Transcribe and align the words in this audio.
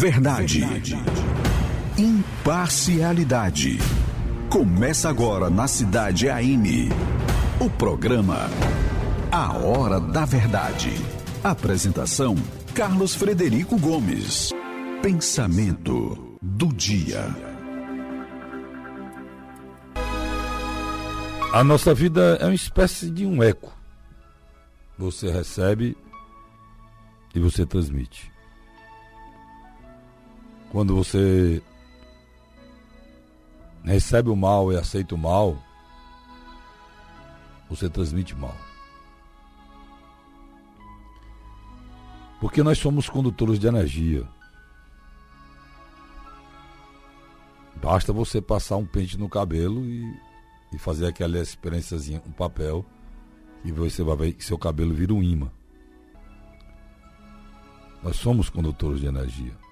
Verdade. 0.00 0.62
Imparcialidade. 1.98 3.76
Começa 4.48 5.10
agora 5.10 5.50
na 5.50 5.68
Cidade 5.68 6.26
AM. 6.26 6.88
O 7.60 7.68
programa 7.68 8.48
A 9.30 9.58
Hora 9.58 10.00
da 10.00 10.24
Verdade. 10.24 10.90
Apresentação: 11.44 12.34
Carlos 12.74 13.14
Frederico 13.14 13.78
Gomes. 13.78 14.48
Pensamento 15.02 16.38
do 16.40 16.68
dia. 16.68 17.36
A 21.52 21.62
nossa 21.62 21.92
vida 21.92 22.38
é 22.40 22.46
uma 22.46 22.54
espécie 22.54 23.10
de 23.10 23.26
um 23.26 23.42
eco. 23.42 23.70
Você 24.96 25.30
recebe 25.30 25.94
e 27.34 27.38
você 27.38 27.66
transmite. 27.66 28.29
Quando 30.70 30.94
você 30.94 31.60
recebe 33.84 34.30
o 34.30 34.36
mal 34.36 34.72
e 34.72 34.76
aceita 34.76 35.14
o 35.14 35.18
mal, 35.18 35.58
você 37.68 37.88
transmite 37.88 38.36
mal. 38.36 38.56
Porque 42.40 42.62
nós 42.62 42.78
somos 42.78 43.08
condutores 43.08 43.58
de 43.58 43.66
energia. 43.66 44.26
Basta 47.82 48.12
você 48.12 48.40
passar 48.40 48.76
um 48.76 48.86
pente 48.86 49.18
no 49.18 49.28
cabelo 49.28 49.84
e, 49.84 50.04
e 50.72 50.78
fazer 50.78 51.06
aquela 51.06 51.38
experiênciazinha, 51.38 52.22
um 52.26 52.32
papel, 52.32 52.84
e 53.64 53.72
você 53.72 54.02
vai 54.02 54.16
ver 54.16 54.32
que 54.34 54.44
seu 54.44 54.56
cabelo 54.56 54.94
vira 54.94 55.12
um 55.12 55.22
imã. 55.22 55.50
Nós 58.02 58.16
somos 58.16 58.48
condutores 58.48 59.00
de 59.00 59.06
energia. 59.06 59.69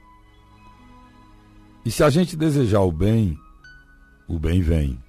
E 1.88 1.90
se 1.90 2.04
a 2.04 2.10
gente 2.10 2.36
desejar 2.36 2.82
o 2.82 2.92
bem, 2.92 3.40
o 4.28 4.38
bem 4.38 4.60
vem. 4.60 5.02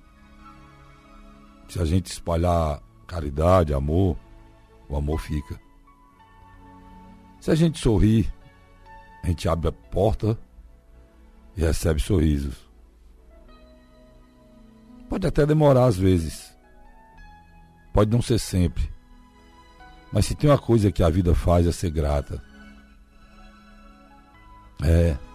Se 1.68 1.78
a 1.78 1.84
gente 1.84 2.06
espalhar 2.06 2.82
caridade, 3.06 3.74
amor, 3.74 4.18
o 4.88 4.96
amor 4.96 5.20
fica. 5.20 5.60
Se 7.42 7.52
a 7.52 7.56
gente 7.56 7.78
sorrir, 7.80 8.34
a 9.22 9.28
gente 9.28 9.50
abre 9.50 9.68
a 9.68 9.74
porta 9.74 10.40
e 11.58 11.60
recebe 11.60 12.00
sorrisos. 12.00 12.56
Pode 15.10 15.28
até 15.28 15.46
demorar 15.46 15.84
às 15.84 15.98
vezes. 15.98 16.56
Pode 17.94 18.10
não 18.10 18.22
ser 18.22 18.40
sempre. 18.40 18.90
Mas 20.14 20.28
se 20.28 20.34
tem 20.34 20.50
uma 20.50 20.58
coisa 20.58 20.94
que 20.94 21.04
a 21.04 21.10
vida 21.10 21.36
faz 21.36 21.68
é 21.68 21.74
ser 21.74 21.92
grata. 21.92 22.42
É. 24.82 25.29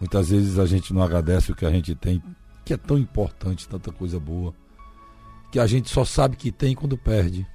Muitas 0.00 0.30
vezes 0.30 0.58
a 0.58 0.64
gente 0.64 0.94
não 0.94 1.02
agradece 1.02 1.52
o 1.52 1.54
que 1.54 1.66
a 1.66 1.70
gente 1.70 1.94
tem, 1.94 2.22
que 2.64 2.72
é 2.72 2.76
tão 2.78 2.98
importante, 2.98 3.68
tanta 3.68 3.92
coisa 3.92 4.18
boa, 4.18 4.54
que 5.52 5.60
a 5.60 5.66
gente 5.66 5.90
só 5.90 6.06
sabe 6.06 6.36
que 6.36 6.50
tem 6.50 6.74
quando 6.74 6.96
perde. 6.96 7.46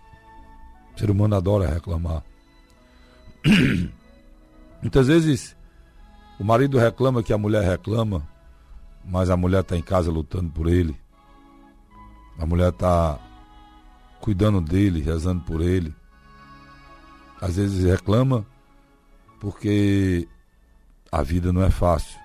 O 0.95 0.99
ser 0.99 1.09
humano 1.09 1.35
adora 1.35 1.67
reclamar. 1.67 2.23
Muitas 4.79 5.07
vezes 5.07 5.55
o 6.39 6.43
marido 6.43 6.77
reclama 6.77 7.23
que 7.23 7.33
a 7.33 7.37
mulher 7.37 7.63
reclama, 7.63 8.27
mas 9.03 9.31
a 9.31 9.37
mulher 9.37 9.61
está 9.61 9.75
em 9.75 9.81
casa 9.81 10.11
lutando 10.11 10.51
por 10.51 10.67
ele. 10.67 10.95
A 12.37 12.45
mulher 12.45 12.69
está 12.69 13.19
cuidando 14.21 14.61
dele, 14.61 15.01
rezando 15.01 15.41
por 15.41 15.61
ele. 15.61 15.95
Às 17.41 17.55
vezes 17.55 17.83
reclama 17.83 18.45
porque 19.39 20.27
a 21.11 21.23
vida 21.23 21.51
não 21.51 21.63
é 21.63 21.71
fácil. 21.71 22.24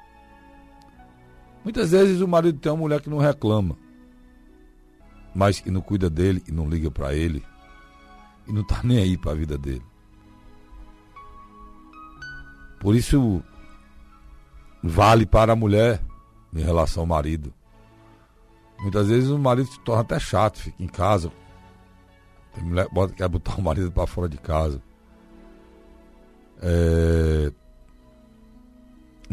Muitas 1.62 1.90
vezes 1.90 2.20
o 2.20 2.28
marido 2.28 2.58
tem 2.58 2.72
uma 2.72 2.78
mulher 2.78 3.00
que 3.00 3.10
não 3.10 3.18
reclama, 3.18 3.76
mas 5.34 5.60
que 5.60 5.70
não 5.70 5.80
cuida 5.80 6.08
dele 6.08 6.42
e 6.48 6.52
não 6.52 6.68
liga 6.68 6.90
para 6.90 7.14
ele 7.14 7.44
e 8.46 8.52
não 8.52 8.62
está 8.62 8.80
nem 8.82 8.98
aí 8.98 9.16
para 9.16 9.32
a 9.32 9.34
vida 9.34 9.56
dele. 9.56 9.84
Por 12.80 12.96
isso 12.96 13.42
vale 14.82 15.26
para 15.26 15.52
a 15.52 15.56
mulher 15.56 16.00
em 16.54 16.60
relação 16.60 17.02
ao 17.02 17.06
marido. 17.06 17.52
Muitas 18.80 19.08
vezes 19.08 19.28
o 19.28 19.38
marido 19.38 19.68
se 19.68 19.78
torna 19.80 20.00
até 20.00 20.18
chato, 20.18 20.58
fica 20.58 20.82
em 20.82 20.88
casa. 20.88 21.30
Tem 22.54 22.64
mulher 22.64 22.88
que 22.88 23.14
quer 23.14 23.28
botar 23.28 23.56
o 23.56 23.62
marido 23.62 23.92
para 23.92 24.06
fora 24.06 24.28
de 24.28 24.38
casa. 24.38 24.82
É... 26.62 26.89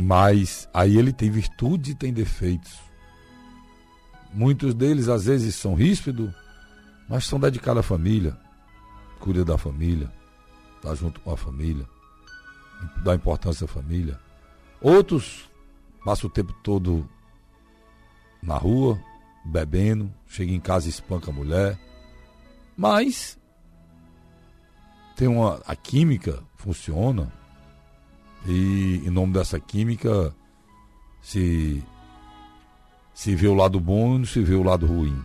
Mas 0.07 0.69
aí 0.73 0.97
ele 0.97 1.12
tem 1.12 1.29
virtudes 1.29 1.91
e 1.91 1.95
tem 1.95 2.13
defeitos. 2.13 2.79
Muitos 4.34 4.73
deles 4.73 5.09
às 5.09 5.25
vezes 5.25 5.53
são 5.56 5.73
ríspidos, 5.75 6.34
mas 7.09 7.25
são 7.25 7.38
dedicados 7.38 7.81
à 7.81 7.84
família, 7.84 8.38
cuida 9.19 9.44
da 9.44 9.57
família, 9.57 10.09
está 10.78 10.95
junto 10.95 11.19
com 11.19 11.29
a 11.29 11.35
família, 11.35 11.85
dá 13.03 13.16
importância 13.16 13.66
à 13.66 13.68
família. 13.68 14.18
Outros 14.79 15.50
passam 16.06 16.29
o 16.29 16.31
tempo 16.31 16.53
todo 16.63 17.06
na 18.41 18.56
rua, 18.56 18.97
bebendo, 19.44 20.09
chega 20.25 20.53
em 20.53 20.59
casa 20.62 20.88
e 20.88 20.89
espanca 20.89 21.31
a 21.31 21.34
mulher. 21.34 21.78
Mas 22.78 23.38
tem 25.18 25.28
uma 25.28 25.62
a 25.68 25.75
química 25.75 26.41
funciona 26.56 27.29
e 28.47 29.01
em 29.05 29.09
nome 29.09 29.33
dessa 29.33 29.59
química 29.59 30.33
se 31.21 31.83
se 33.13 33.35
vê 33.35 33.47
o 33.47 33.53
lado 33.53 33.79
bom 33.79 34.15
e 34.15 34.19
não 34.19 34.25
se 34.25 34.41
vê 34.41 34.53
o 34.53 34.63
lado 34.63 34.85
ruim. 34.85 35.19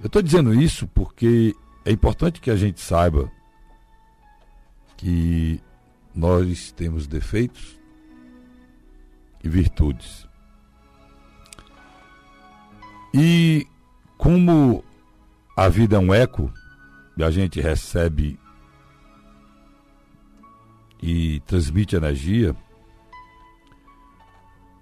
Eu 0.00 0.06
estou 0.06 0.22
dizendo 0.22 0.54
isso 0.54 0.86
porque 0.88 1.54
é 1.84 1.92
importante 1.92 2.40
que 2.40 2.50
a 2.50 2.56
gente 2.56 2.80
saiba 2.80 3.30
que 4.96 5.60
nós 6.14 6.72
temos 6.72 7.06
defeitos 7.06 7.78
e 9.44 9.48
virtudes. 9.48 10.26
E 13.12 13.66
como 14.16 14.82
a 15.56 15.68
vida 15.68 15.96
é 15.96 15.98
um 15.98 16.12
eco 16.12 16.52
e 17.16 17.22
a 17.22 17.30
gente 17.30 17.60
recebe 17.60 18.38
e 21.08 21.40
transmite 21.40 21.96
energia, 21.96 22.54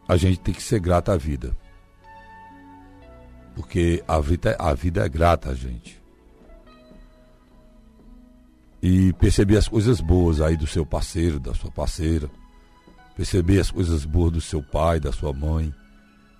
a 0.09 0.17
gente 0.17 0.41
tem 0.41 0.53
que 0.53 0.63
ser 0.63 0.81
grato 0.81 1.13
à 1.13 1.17
vida. 1.17 1.57
Porque 3.55 4.03
a 4.09 4.19
vida, 4.19 4.57
a 4.59 4.75
vida 4.75 5.07
é 5.07 5.09
grata 5.09 5.51
a 5.51 5.55
gente. 5.55 6.03
E 8.83 9.13
perceber 9.15 9.57
as 9.57 9.69
coisas 9.69 10.01
boas 10.01 10.41
aí 10.41 10.57
do 10.57 10.67
seu 10.67 10.85
parceiro, 10.85 11.39
da 11.39 11.55
sua 11.55 11.71
parceira. 11.71 12.29
Perceber 13.17 13.61
as 13.61 13.71
coisas 13.71 14.05
boas 14.05 14.33
do 14.33 14.41
seu 14.41 14.61
pai, 14.61 14.99
da 14.99 15.13
sua 15.13 15.33
mãe. 15.33 15.73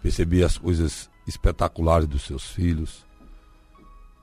Perceber 0.03 0.43
as 0.43 0.59
coisas 0.59 1.09
espetaculares 1.29 2.09
dos 2.09 2.23
seus 2.23 2.51
filhos. 2.51 3.07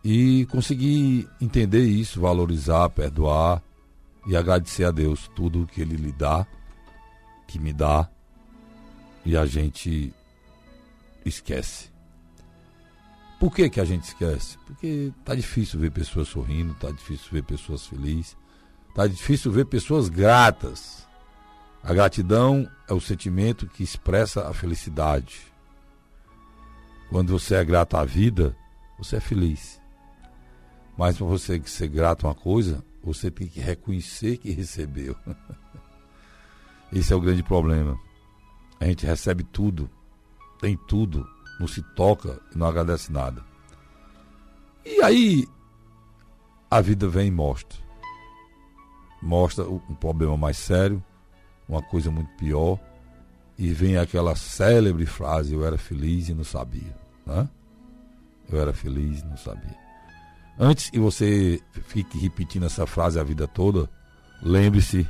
E 0.03 0.45
conseguir 0.47 1.25
entender 1.39 1.85
isso, 1.85 2.19
valorizar, 2.19 2.89
perdoar 2.89 3.63
e 4.25 4.35
agradecer 4.35 4.85
a 4.85 4.91
Deus 4.91 5.29
tudo 5.35 5.67
que 5.67 5.81
Ele 5.81 5.95
lhe 5.95 6.11
dá, 6.11 6.45
que 7.47 7.59
me 7.59 7.73
dá, 7.73 8.09
e 9.25 9.37
a 9.37 9.45
gente 9.45 10.13
esquece. 11.25 11.91
Por 13.39 13.53
que, 13.53 13.69
que 13.69 13.81
a 13.81 13.85
gente 13.85 14.03
esquece? 14.03 14.57
Porque 14.65 15.11
tá 15.25 15.35
difícil 15.35 15.79
ver 15.79 15.91
pessoas 15.91 16.29
sorrindo, 16.29 16.73
tá 16.75 16.89
difícil 16.91 17.27
ver 17.31 17.43
pessoas 17.43 17.85
felizes, 17.85 18.37
tá 18.95 19.05
difícil 19.05 19.51
ver 19.51 19.65
pessoas 19.65 20.07
gratas. 20.07 21.05
A 21.83 21.93
gratidão 21.93 22.69
é 22.87 22.93
o 22.93 23.01
sentimento 23.01 23.67
que 23.67 23.83
expressa 23.83 24.47
a 24.47 24.53
felicidade. 24.53 25.41
Quando 27.09 27.37
você 27.37 27.55
é 27.55 27.65
grato 27.65 27.97
à 27.97 28.05
vida, 28.05 28.55
você 28.97 29.17
é 29.17 29.19
feliz. 29.19 29.81
Mas 30.97 31.17
para 31.17 31.27
você 31.27 31.61
ser 31.65 31.87
grato 31.87 32.25
a 32.25 32.29
uma 32.29 32.35
coisa, 32.35 32.83
você 33.03 33.29
tem 33.29 33.47
que 33.47 33.59
reconhecer 33.59 34.37
que 34.37 34.51
recebeu. 34.51 35.15
Esse 36.91 37.11
é 37.11 37.15
o 37.15 37.21
grande 37.21 37.43
problema. 37.43 37.99
A 38.79 38.85
gente 38.85 39.05
recebe 39.05 39.43
tudo, 39.43 39.89
tem 40.61 40.77
tudo, 40.87 41.27
não 41.59 41.67
se 41.67 41.81
toca 41.95 42.39
e 42.53 42.57
não 42.57 42.67
agradece 42.67 43.11
nada. 43.11 43.43
E 44.85 45.01
aí 45.01 45.47
a 46.69 46.81
vida 46.81 47.07
vem 47.07 47.27
e 47.27 47.31
mostra. 47.31 47.81
Mostra 49.21 49.67
um 49.67 49.95
problema 49.95 50.35
mais 50.35 50.57
sério, 50.57 51.03
uma 51.67 51.81
coisa 51.81 52.11
muito 52.11 52.29
pior, 52.35 52.79
e 53.57 53.71
vem 53.71 53.97
aquela 53.97 54.35
célebre 54.35 55.05
frase: 55.05 55.53
Eu 55.53 55.65
era 55.65 55.77
feliz 55.77 56.29
e 56.29 56.33
não 56.33 56.43
sabia. 56.43 56.95
Né? 57.25 57.47
Eu 58.51 58.59
era 58.59 58.73
feliz 58.73 59.21
e 59.21 59.25
não 59.25 59.37
sabia. 59.37 59.82
Antes 60.57 60.89
que 60.89 60.99
você 60.99 61.61
fique 61.87 62.17
repetindo 62.17 62.65
essa 62.65 62.85
frase 62.85 63.19
a 63.19 63.23
vida 63.23 63.47
toda, 63.47 63.89
lembre-se 64.41 65.07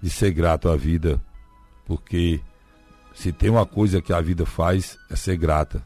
de 0.00 0.10
ser 0.10 0.32
grato 0.32 0.68
à 0.68 0.76
vida, 0.76 1.20
porque 1.84 2.40
se 3.14 3.32
tem 3.32 3.50
uma 3.50 3.66
coisa 3.66 4.00
que 4.00 4.12
a 4.12 4.20
vida 4.20 4.46
faz 4.46 4.98
é 5.10 5.16
ser 5.16 5.36
grata, 5.36 5.84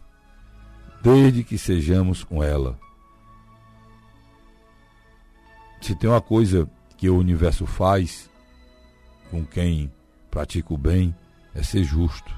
desde 1.03 1.43
que 1.43 1.57
sejamos 1.57 2.23
com 2.23 2.43
ela. 2.43 2.79
Se 5.81 5.95
tem 5.95 6.09
uma 6.09 6.21
coisa 6.21 6.69
que 6.97 7.09
o 7.09 7.19
universo 7.19 7.67
faz 7.67 8.31
com 9.31 9.45
quem 9.45 9.93
pratica 10.31 10.73
o 10.73 10.79
bem 10.79 11.15
é 11.55 11.63
ser 11.63 11.85
justo, 11.85 12.33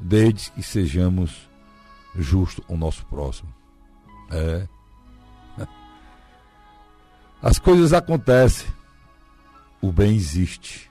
desde 0.00 0.50
que 0.50 0.62
sejamos 0.62 1.48
justos 2.14 2.64
com 2.64 2.74
o 2.74 2.78
nosso 2.78 3.04
próximo. 3.06 3.52
É. 4.30 4.66
As 7.46 7.60
coisas 7.60 7.92
acontecem, 7.92 8.66
o 9.80 9.92
bem 9.92 10.16
existe, 10.16 10.90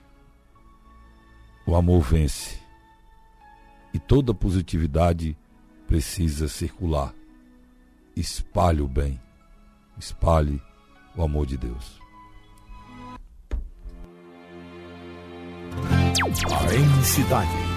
o 1.68 1.76
amor 1.76 2.02
vence 2.02 2.58
e 3.94 4.00
toda 4.00 4.34
positividade 4.34 5.38
precisa 5.86 6.48
circular. 6.48 7.14
Espalhe 8.16 8.82
o 8.82 8.88
bem, 8.88 9.20
espalhe 10.00 10.62
o 11.18 11.24
amor 11.24 11.46
de 11.46 11.58
Deus. 11.58 12.00
A 16.54 17.04
Cidade. 17.04 17.75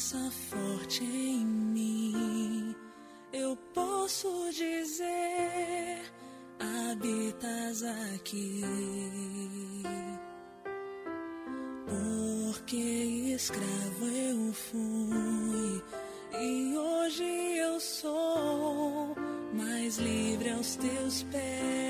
Presença 0.00 0.30
forte 0.30 1.04
em 1.04 1.44
mim, 1.44 2.74
eu 3.34 3.54
posso 3.74 4.48
dizer, 4.50 6.00
habitas 6.58 7.82
aqui. 7.82 8.62
Porque 11.86 13.34
escravo 13.34 14.06
eu 14.06 14.52
fui 14.54 15.82
e 16.40 16.78
hoje 16.78 17.58
eu 17.58 17.78
sou 17.78 19.14
mais 19.52 19.98
livre 19.98 20.50
aos 20.50 20.76
teus 20.76 21.24
pés. 21.24 21.89